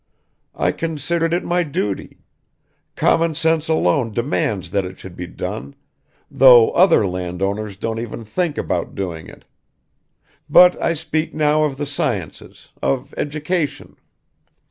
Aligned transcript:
I 0.55 0.71
considered 0.71 1.31
it 1.31 1.43
my 1.45 1.61
duty; 1.61 2.21
common 2.95 3.35
sense 3.35 3.69
alone 3.69 4.11
demands 4.13 4.71
that 4.71 4.83
it 4.83 4.97
should 4.97 5.15
be 5.15 5.27
done, 5.27 5.75
though 6.31 6.71
other 6.71 7.05
landowners 7.05 7.77
don't 7.77 7.99
even 7.99 8.25
think 8.25 8.57
about 8.57 8.95
doing 8.95 9.27
it. 9.27 9.45
But 10.49 10.75
I 10.81 10.93
speak 10.93 11.35
now 11.35 11.65
of 11.65 11.77
the 11.77 11.85
sciences, 11.85 12.69
of 12.81 13.13
education." 13.15 13.95